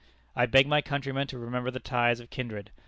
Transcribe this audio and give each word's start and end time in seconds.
I 0.35 0.47
beg 0.47 0.65
my 0.65 0.81
countrymen 0.81 1.27
to 1.27 1.37
remember 1.37 1.69
the 1.69 1.79
ties 1.79 2.19
of 2.19 2.31
kindred. 2.31 2.71